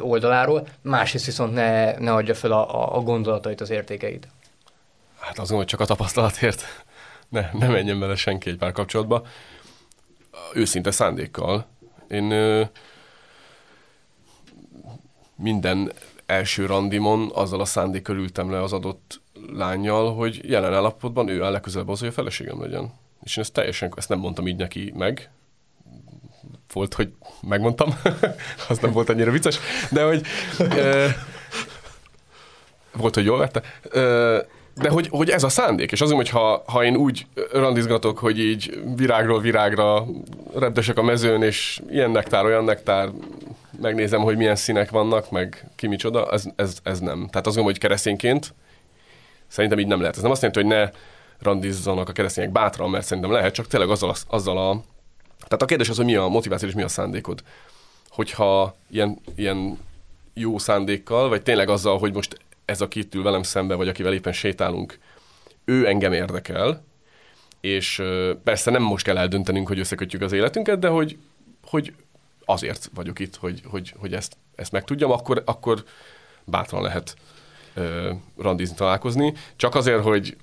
[0.01, 4.27] oldaláról, másrészt viszont ne, ne adja fel a, a gondolatait, az értékeit.
[5.19, 6.63] Hát azon, hogy csak a tapasztalatért
[7.29, 9.25] ne, ne menjen bele senki egy párkapcsolatba.
[10.53, 11.65] Őszinte szándékkal.
[12.07, 12.63] Én ö,
[15.35, 15.91] minden
[16.25, 19.21] első randimon azzal a szándékkal ültem le az adott
[19.53, 22.93] lányjal, hogy jelen állapotban ő áll legközelebb az, hogy a feleségem legyen.
[23.23, 25.29] És én ezt teljesen, ezt nem mondtam így neki meg,
[26.73, 27.99] volt, hogy megmondtam,
[28.69, 29.59] az nem volt annyira vicces,
[29.91, 30.21] de hogy
[30.57, 31.07] ö,
[32.91, 33.61] volt, hogy jól vette.
[33.81, 34.39] Ö,
[34.75, 38.39] de hogy, hogy ez a szándék, és azon, hogy ha, ha én úgy randizgatok, hogy
[38.39, 40.05] így virágról virágra
[40.55, 43.09] repdesek a mezőn, és ilyen nektár, olyan nektár,
[43.81, 47.17] megnézem, hogy milyen színek vannak, meg ki micsoda, ez, ez, ez nem.
[47.17, 48.53] Tehát azt gondolom, hogy keresztényként
[49.53, 50.15] szerintem így nem lehet.
[50.15, 50.89] Ez nem azt jelenti, hogy ne
[51.39, 54.81] randizzanak a keresztények bátran, mert szerintem lehet, csak tényleg azzal a, azzal a
[55.37, 57.43] tehát a kérdés az, hogy mi a motiváció és mi a szándékod.
[58.09, 59.79] Hogyha ilyen, ilyen
[60.33, 64.13] jó szándékkal, vagy tényleg azzal, hogy most ez a itt ül velem szembe, vagy akivel
[64.13, 64.99] éppen sétálunk,
[65.65, 66.83] ő engem érdekel,
[67.61, 68.03] és
[68.43, 71.17] persze nem most kell eldöntenünk, hogy összekötjük az életünket, de hogy,
[71.65, 71.93] hogy
[72.45, 75.83] azért vagyok itt, hogy, hogy, hogy ezt, ezt megtudjam, akkor, akkor
[76.45, 77.15] bátran lehet
[78.37, 79.33] randizni, találkozni.
[79.55, 80.37] Csak azért, hogy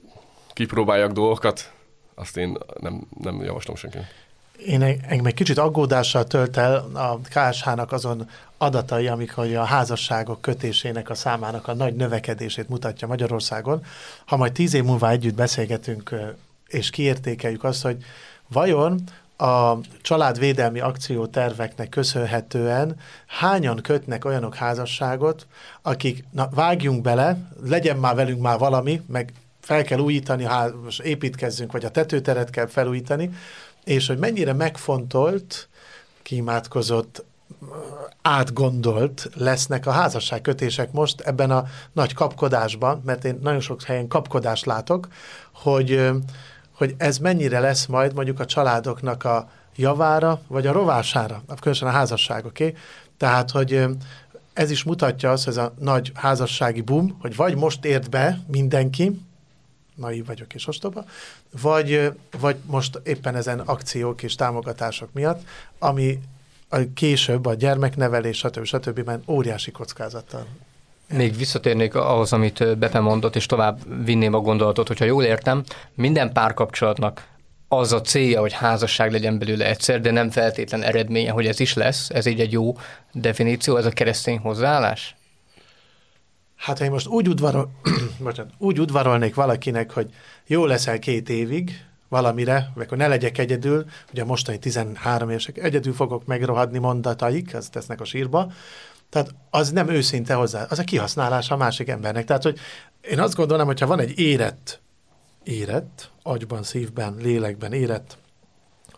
[0.52, 1.72] kipróbáljak dolgokat,
[2.14, 4.28] azt én nem, nem javaslom senkinek.
[4.66, 10.40] Én engem egy kicsit aggódással tölt el a KSH-nak azon adatai, amik hogy a házasságok
[10.40, 13.84] kötésének a számának a nagy növekedését mutatja Magyarországon.
[14.26, 16.14] Ha majd tíz év múlva együtt beszélgetünk
[16.66, 17.96] és kiértékeljük azt, hogy
[18.48, 19.00] vajon
[19.40, 25.46] a családvédelmi akcióterveknek köszönhetően hányan kötnek olyanok házasságot,
[25.82, 31.00] akik, na vágjunk bele, legyen már velünk már valami, meg fel kell újítani, ha most
[31.00, 33.30] építkezzünk, vagy a tetőteret kell felújítani,
[33.84, 35.68] és hogy mennyire megfontolt,
[36.22, 37.24] kimátkozott,
[38.22, 44.66] átgondolt lesznek a házasságkötések most ebben a nagy kapkodásban, mert én nagyon sok helyen kapkodást
[44.66, 45.08] látok,
[45.52, 46.10] hogy,
[46.80, 51.90] hogy ez mennyire lesz majd mondjuk a családoknak a javára, vagy a rovására, különösen a
[51.90, 52.66] házasság, oké?
[52.66, 52.80] Okay?
[53.16, 53.84] Tehát, hogy
[54.52, 58.40] ez is mutatja azt, hogy ez a nagy házassági boom, hogy vagy most ért be
[58.46, 59.20] mindenki,
[59.94, 61.04] naiv vagyok és ostoba,
[61.60, 65.42] vagy, vagy most éppen ezen akciók és támogatások miatt,
[65.78, 66.20] ami
[66.68, 68.64] a később a gyermeknevelés, stb.
[68.64, 68.98] stb.
[68.98, 69.30] stb.
[69.30, 70.46] óriási kockázattal
[71.12, 75.62] még visszatérnék ahhoz, amit Bepe mondott, és tovább vinném a gondolatot, hogyha jól értem,
[75.94, 77.28] minden párkapcsolatnak
[77.68, 81.74] az a célja, hogy házasság legyen belőle egyszer, de nem feltétlen eredménye, hogy ez is
[81.74, 82.10] lesz.
[82.10, 82.76] Ez így egy jó
[83.12, 85.16] definíció, ez a keresztény hozzáállás?
[86.56, 87.70] Hát ha én most úgy, udvarol,
[88.18, 90.10] bocsánat, úgy udvarolnék valakinek, hogy
[90.46, 95.58] jó leszel két évig valamire, vagy akkor ne legyek egyedül, ugye a mostani 13 évesek
[95.58, 98.52] egyedül fogok megrohadni mondataik, ezt tesznek a sírba,
[99.10, 102.24] tehát az nem őszinte hozzá, az a kihasználása a másik embernek.
[102.24, 102.58] Tehát, hogy
[103.00, 104.80] én azt gondolom, hogyha van egy érett,
[105.42, 108.18] érett, agyban, szívben, lélekben érett,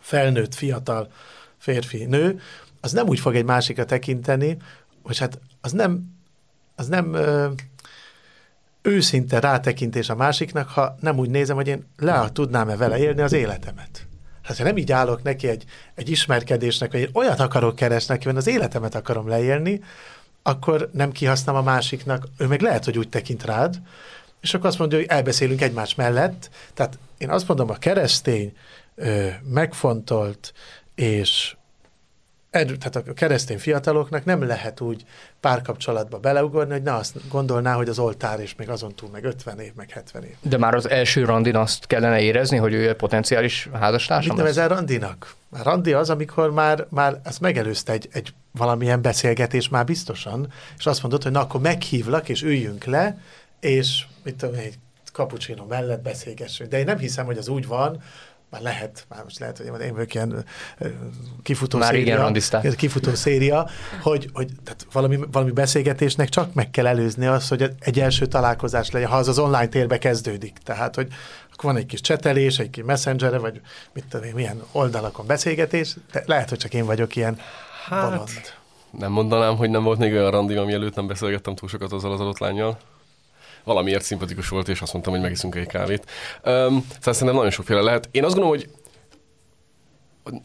[0.01, 1.13] felnőtt, fiatal
[1.59, 2.41] férfi, nő,
[2.81, 4.57] az nem úgy fog egy másikra tekinteni,
[5.03, 6.15] hogy hát az nem,
[6.77, 7.51] az nem ö,
[8.83, 13.33] őszinte rátekintés a másiknak, ha nem úgy nézem, hogy én le tudnám-e vele élni az
[13.33, 14.07] életemet.
[14.43, 18.47] Hát ha nem így állok neki egy, egy ismerkedésnek, én olyat akarok keresni, akiben az
[18.47, 19.81] életemet akarom leélni,
[20.43, 23.81] akkor nem kihasználom a másiknak, ő meg lehet, hogy úgy tekint rád,
[24.41, 26.51] és akkor azt mondja, hogy elbeszélünk egymás mellett.
[26.75, 28.53] Tehát én azt mondom, a keresztény,
[29.43, 30.53] megfontolt
[30.95, 31.57] és
[32.53, 35.05] tehát a keresztény fiataloknak nem lehet úgy
[35.41, 39.59] párkapcsolatba beleugorni, hogy ne azt gondolná, hogy az oltár és még azon túl meg 50
[39.59, 40.35] év, meg 70 év.
[40.41, 45.35] De már az első randin azt kellene érezni, hogy ő potenciális házastársam Mit nevezel randinak?
[45.51, 50.87] A randi az, amikor már, már ezt megelőzte egy, egy valamilyen beszélgetés már biztosan, és
[50.87, 53.19] azt mondod, hogy na akkor meghívlak, és üljünk le,
[53.61, 54.79] és mit tudom, egy
[55.13, 56.71] kapucsino mellett beszélgessünk.
[56.71, 58.03] De én nem hiszem, hogy az úgy van,
[58.53, 60.45] már lehet, már most lehet, hogy én vagyok ilyen
[61.43, 63.69] kifutó már széria, igen, kifutó széria,
[64.03, 68.91] hogy, hogy tehát valami, valami beszélgetésnek csak meg kell előzni az, hogy egy első találkozás
[68.91, 70.59] legyen, ha az az online térbe kezdődik.
[70.65, 71.09] Tehát, hogy
[71.53, 73.61] akkor van egy kis csetelés, egy kis messenger vagy
[73.93, 77.39] mit tudom én, milyen oldalakon beszélgetés, de lehet, hogy csak én vagyok ilyen
[77.89, 78.29] hát, bolond.
[78.91, 82.13] Nem mondanám, hogy nem volt még olyan randi, ami előtt nem beszélgettem túl sokat azzal
[82.13, 82.79] az adott lányjal
[83.65, 86.11] valamiért szimpatikus volt, és azt mondtam, hogy megiszunk egy kávét.
[86.45, 88.09] Um, szóval szerintem nagyon sokféle lehet.
[88.11, 88.71] Én azt gondolom, hogy,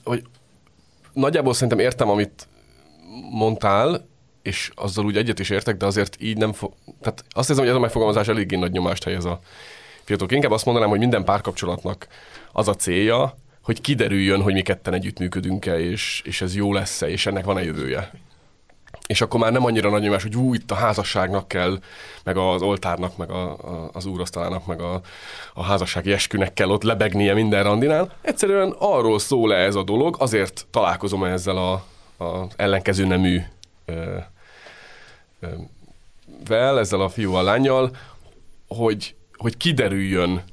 [0.03, 0.23] hogy
[1.13, 2.47] nagyjából szerintem értem, amit
[3.31, 4.07] mondtál,
[4.41, 6.73] és azzal úgy egyet is értek, de azért így nem fog...
[7.01, 9.39] Tehát azt hiszem, hogy ez a megfogalmazás eléggé nagy nyomást helyez a
[10.03, 10.31] fiatalok.
[10.31, 12.07] Inkább azt mondanám, hogy minden párkapcsolatnak
[12.51, 17.25] az a célja, hogy kiderüljön, hogy mi ketten együttműködünk-e, és, és ez jó lesz-e, és
[17.25, 18.11] ennek van-e jövője
[19.07, 21.79] és akkor már nem annyira nagy nyomás, hogy ú, itt a házasságnak kell,
[22.23, 25.01] meg az oltárnak, meg a, a, az úrasztalának, meg a,
[25.53, 28.11] a házassági eskünek kell ott lebegnie minden randinál.
[28.21, 31.73] Egyszerűen arról szól -e ez a dolog, azért találkozom ezzel a,
[32.23, 33.41] a ellenkező nemű
[33.85, 34.17] ö,
[35.39, 35.47] ö,
[36.47, 37.95] vel, ezzel a fiúval, lányjal,
[38.67, 40.43] hogy, hogy kiderüljön,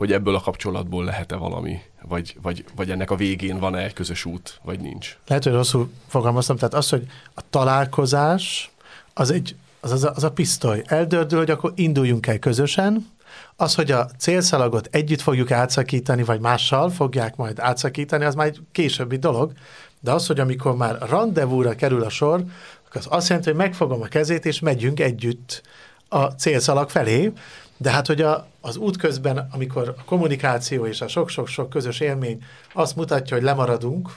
[0.00, 4.24] hogy ebből a kapcsolatból lehet-e valami, vagy, vagy, vagy ennek a végén van-e egy közös
[4.24, 5.18] út, vagy nincs.
[5.26, 8.70] Lehet, hogy rosszul fogalmaztam, tehát az, hogy a találkozás
[9.14, 10.82] az egy az, az, a, az a pisztoly.
[10.86, 13.10] Eldördül, hogy akkor induljunk el közösen,
[13.56, 18.60] az, hogy a célszalagot együtt fogjuk átszakítani, vagy mással fogják majd átszakítani, az már egy
[18.72, 19.52] későbbi dolog,
[20.00, 22.44] de az, hogy amikor már rendezvúra kerül a sor,
[22.92, 25.62] az azt jelenti, hogy megfogom a kezét, és megyünk együtt
[26.08, 27.32] a célszalag felé,
[27.76, 32.42] de hát, hogy a, az út közben, amikor a kommunikáció és a sok-sok-sok közös élmény
[32.72, 34.10] azt mutatja, hogy lemaradunk,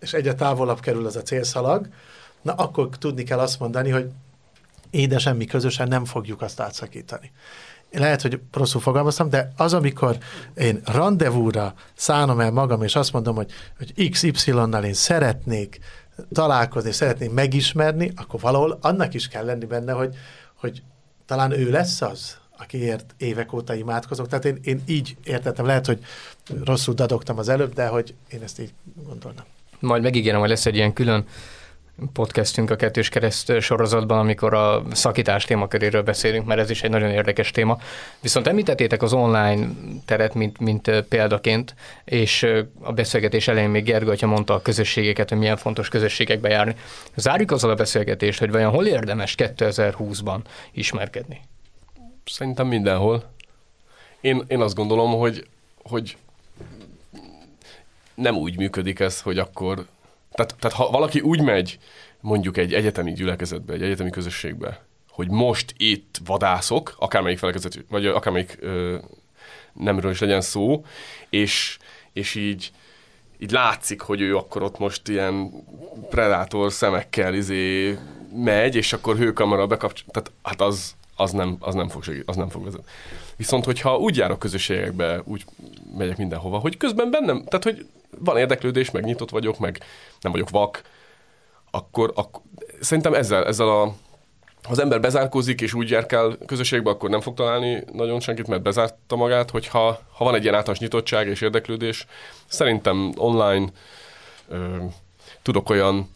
[0.00, 1.88] és egyre távolabb kerül az a célszalag,
[2.42, 4.10] na akkor tudni kell azt mondani, hogy
[4.90, 7.32] édesen mi közösen nem fogjuk azt átszakítani.
[7.92, 10.18] Lehet, hogy rosszul fogalmaztam, de az, amikor
[10.54, 15.78] én rendezvúra szánom el magam, és azt mondom, hogy, hogy XY-nal én szeretnék
[16.32, 20.16] találkozni, szeretnék megismerni, akkor valahol annak is kell lenni benne, hogy,
[20.54, 20.82] hogy
[21.26, 24.28] talán ő lesz az, akiért évek óta imádkozok.
[24.28, 25.98] Tehát én, én így értettem, lehet, hogy
[26.64, 28.72] rosszul dadogtam az előbb, de hogy én ezt így
[29.06, 29.44] gondolnám.
[29.80, 31.24] Majd megígérem, hogy lesz egy ilyen külön
[32.12, 37.10] podcastünk a kettős kereszt sorozatban, amikor a szakítás témaköréről beszélünk, mert ez is egy nagyon
[37.10, 37.78] érdekes téma.
[38.20, 39.68] Viszont említettétek az online
[40.04, 42.46] teret, mint, mint példaként, és
[42.80, 46.74] a beszélgetés elején még Gergő, hogyha mondta a közösségeket, hogy milyen fontos közösségekbe járni.
[47.16, 50.38] Zárjuk azzal a beszélgetést, hogy vajon hol érdemes 2020-ban
[50.72, 51.40] ismerkedni?
[52.28, 53.30] Szerintem mindenhol.
[54.20, 55.46] Én, én azt gondolom, hogy,
[55.82, 56.16] hogy
[58.14, 59.86] nem úgy működik ez, hogy akkor...
[60.30, 61.78] Tehát, tehát ha valaki úgy megy
[62.20, 68.56] mondjuk egy egyetemi gyülekezetbe, egy egyetemi közösségbe, hogy most itt vadászok, akármelyik felekezet, vagy akármelyik
[68.60, 68.98] ö,
[69.72, 70.84] nemről is legyen szó,
[71.30, 71.78] és,
[72.12, 72.72] és így,
[73.38, 75.50] így látszik, hogy ő akkor ott most ilyen
[76.10, 77.98] predátor szemekkel izé
[78.34, 82.36] megy, és akkor hőkamera bekapcsol, tehát hát az, az nem, az nem fog segít, az
[82.36, 82.86] nem fog vezetni.
[83.36, 85.44] Viszont, hogyha úgy járok közösségekbe, úgy
[85.96, 87.86] megyek mindenhova, hogy közben bennem, tehát, hogy
[88.18, 89.80] van érdeklődés, meg nyitott vagyok, meg
[90.20, 90.82] nem vagyok vak,
[91.70, 92.42] akkor, akkor
[92.80, 93.94] szerintem ezzel, ezzel a
[94.62, 98.62] ha az ember bezárkózik és úgy járkál közösségbe, akkor nem fog találni nagyon senkit, mert
[98.62, 102.06] bezárta magát, hogyha ha van egy ilyen általános nyitottság és érdeklődés,
[102.46, 103.66] szerintem online
[104.48, 104.76] ö,
[105.42, 106.10] tudok olyan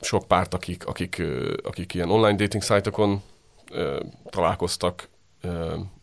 [0.00, 3.22] sok párt, akik, akik, ö, akik ilyen online dating szájtokon
[4.30, 5.08] találkoztak,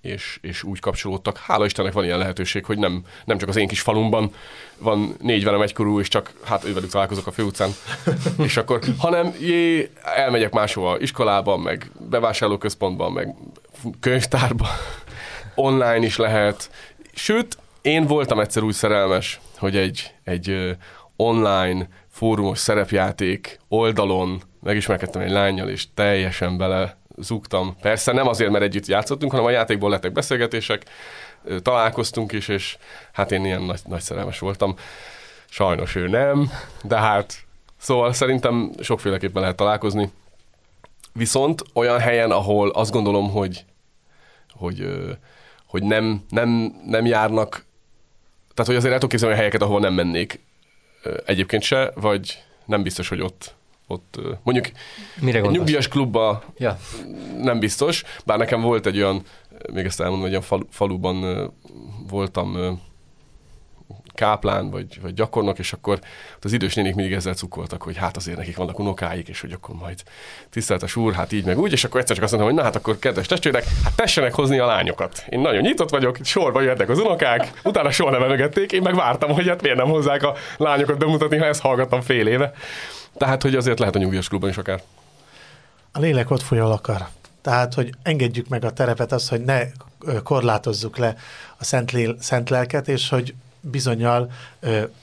[0.01, 1.37] és, és úgy kapcsolódtak.
[1.37, 4.33] Hála Istennek van ilyen lehetőség, hogy nem, nem csak az én kis falumban
[4.77, 7.69] van négy velem egykorú, és csak hát ővelük találkozok a főutcán,
[8.37, 13.35] és akkor, hanem jé, elmegyek máshova, iskolában, meg bevásárlóközpontban, meg
[13.99, 14.69] könyvtárban,
[15.55, 16.71] online is lehet.
[17.13, 20.77] Sőt, én voltam egyszer úgy szerelmes, hogy egy, egy
[21.15, 27.75] online fórumos szerepjáték oldalon megismerkedtem egy lányjal, és teljesen bele zúgtam.
[27.81, 30.85] Persze nem azért, mert együtt játszottunk, hanem a játékból lettek beszélgetések,
[31.61, 32.77] találkoztunk is, és
[33.11, 34.75] hát én ilyen nagy, nagy szerelmes voltam.
[35.49, 36.51] Sajnos ő nem,
[36.83, 37.33] de hát
[37.77, 40.11] szóval szerintem sokféleképpen lehet találkozni.
[41.13, 43.65] Viszont olyan helyen, ahol azt gondolom, hogy,
[44.51, 44.87] hogy,
[45.65, 47.65] hogy nem, nem, nem járnak,
[48.53, 50.39] tehát hogy azért el tudok képzelni olyan helyeket, ahol nem mennék
[51.25, 53.55] egyébként se, vagy nem biztos, hogy ott,
[53.91, 54.65] ott mondjuk
[55.21, 55.57] Mire gondolsz?
[55.57, 56.77] nyugdíjas klubba Ja.
[57.41, 59.21] nem biztos, bár nekem volt egy olyan,
[59.73, 61.51] még ezt elmondom, egy olyan falu, faluban
[62.09, 62.79] voltam
[64.13, 65.99] káplán, vagy, vagy gyakornok, és akkor
[66.41, 69.75] az idős nénik mindig ezzel cukoltak, hogy hát azért nekik vannak unokáik, és hogy akkor
[69.75, 70.03] majd
[70.49, 72.79] tiszteltes úr, hát így meg úgy, és akkor egyszer csak azt mondtam, hogy na hát
[72.79, 75.25] akkor kedves testvérek, hát tessenek hozni a lányokat.
[75.29, 79.31] Én nagyon nyitott vagyok, sorba jöttek az unokák, utána soha nem emegették, én meg vártam,
[79.31, 82.53] hogy hát miért nem hozzák a lányokat bemutatni, ha ezt hallgattam fél éve.
[83.17, 84.83] Tehát, hogy azért lehet a nyugdíjas klubban is akár.
[85.91, 87.07] A lélek ott folyol akar.
[87.41, 89.61] Tehát, hogy engedjük meg a terepet, az, hogy ne
[90.23, 91.15] korlátozzuk le
[91.57, 94.31] a szent, lél, szent lelket, és hogy bizonyal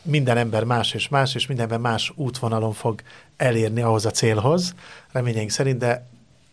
[0.02, 3.02] minden ember más és más, és minden ember más útvonalon fog
[3.36, 4.74] elérni ahhoz a célhoz,
[5.12, 6.06] reményeink szerint, de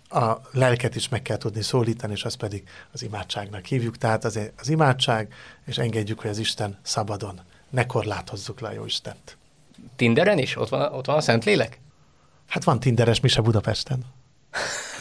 [0.09, 3.97] a lelket is meg kell tudni szólítani, és azt pedig az imádságnak hívjuk.
[3.97, 5.33] Tehát az, az imádság,
[5.65, 7.41] és engedjük, hogy az Isten szabadon.
[7.69, 8.85] Ne korlátozzuk le a jó.
[9.95, 10.57] Tinderen is?
[10.57, 11.79] Ott van, ott van a Szentlélek?
[12.47, 14.05] Hát van Tinderes mise Budapesten.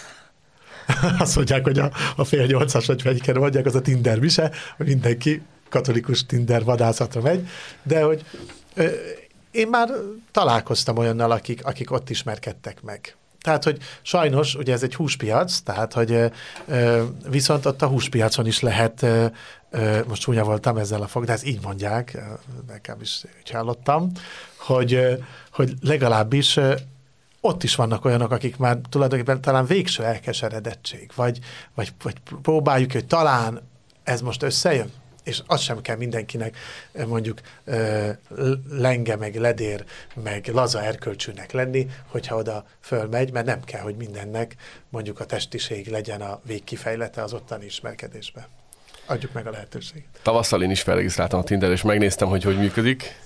[1.18, 4.86] Azt mondják, hogy a, a fél nyolcas, vagy melyiken mondják, az a Tinder mise, hogy
[4.86, 7.48] mindenki katolikus Tinder vadászatra megy,
[7.82, 8.24] de hogy
[8.74, 8.86] ö,
[9.50, 9.88] én már
[10.30, 13.16] találkoztam olyannal, akik, akik ott ismerkedtek meg.
[13.42, 16.32] Tehát, hogy sajnos, ugye ez egy húspiac, tehát, hogy
[17.28, 19.06] viszont ott a húspiacon is lehet,
[20.06, 22.18] most csúnya voltam ezzel a fog, de ezt így mondják,
[22.66, 24.10] nekem is úgy hallottam,
[24.56, 25.18] hogy,
[25.52, 26.58] hogy legalábbis
[27.40, 31.38] ott is vannak olyanok, akik már tulajdonképpen talán végső elkeseredettség, vagy,
[31.74, 33.60] vagy, vagy próbáljuk, hogy talán
[34.02, 34.90] ez most összejön,
[35.22, 36.56] és az sem kell mindenkinek
[36.92, 38.10] eh, mondjuk ö,
[38.70, 44.54] lenge, meg ledér, meg laza erkölcsűnek lenni, hogyha oda fölmegy, mert nem kell, hogy mindennek
[44.88, 48.48] mondjuk a testiség legyen a végkifejlete az ottani ismerkedésbe.
[49.06, 50.08] Adjuk meg a lehetőséget.
[50.22, 53.20] Tavasszal én is felregisztráltam a Tinder, és megnéztem, hogy hogy működik.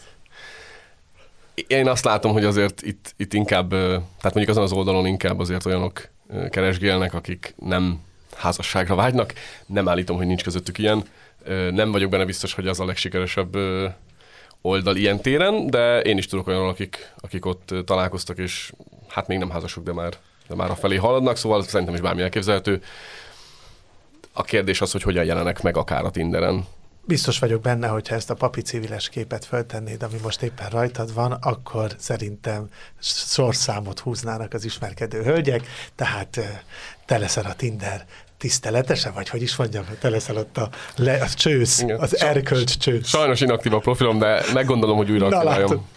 [1.66, 3.86] Én azt látom, hogy azért itt, itt inkább, ö,
[4.18, 6.08] tehát mondjuk azon az oldalon inkább azért olyanok
[6.50, 8.00] keresgélnek, akik nem
[8.36, 9.32] házasságra vágynak.
[9.66, 11.04] Nem állítom, hogy nincs közöttük ilyen.
[11.70, 13.56] Nem vagyok benne biztos, hogy az a legsikeresebb
[14.60, 18.72] oldal ilyen téren, de én is tudok olyanok, akik, akik ott találkoztak, és
[19.08, 20.12] hát még nem házasok, de már,
[20.48, 22.82] de már a felé haladnak, szóval szerintem is bármi elképzelhető.
[24.32, 26.66] A kérdés az, hogy hogyan jelenek meg akár a Tinderen.
[27.04, 31.32] Biztos vagyok benne, hogyha ezt a papi civiles képet föltennéd, ami most éppen rajtad van,
[31.32, 32.68] akkor szerintem
[33.00, 36.40] sorszámot húznának az ismerkedő hölgyek, tehát
[37.04, 38.06] te leszel a Tinder
[38.38, 41.98] tiszteletese, vagy hogy is mondjam, te leszel ott a, le, a csősz, Igen.
[41.98, 43.08] az erkölcs csősz.
[43.08, 45.88] Sajnos inaktív a profilom, de meggondolom, hogy újra aktiváljam.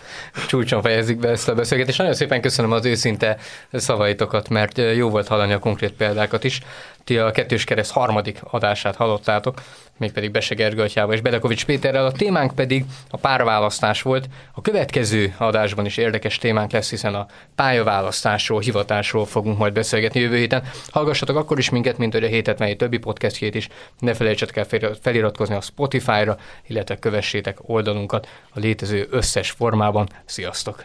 [0.47, 1.97] Csúcson fejezik be ezt a beszélgetést.
[1.97, 3.37] Nagyon szépen köszönöm az őszinte
[3.71, 6.61] szavaitokat, mert jó volt hallani a konkrét példákat is.
[7.03, 9.61] Ti a kettős kereszt harmadik adását hallottátok,
[9.97, 12.05] mégpedig Bese Gergőtyával és Bedekovics Péterrel.
[12.05, 14.29] A témánk pedig a párválasztás volt.
[14.53, 20.37] A következő adásban is érdekes témánk lesz, hiszen a pályaválasztásról, hivatásról fogunk majd beszélgetni jövő
[20.37, 20.63] héten.
[20.89, 23.67] Hallgassatok akkor is minket, mint hogy a hétet, mely többi podcastjét is.
[23.99, 30.07] Ne felejtsetek el fel- feliratkozni a Spotify-ra, illetve kövessétek oldalunkat a létező összes formában.
[30.25, 30.81] Sziasztok!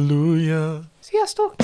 [0.00, 0.80] Halleluja!
[1.00, 1.54] Sziasztok!